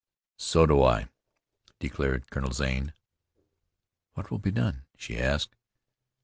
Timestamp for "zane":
2.53-2.93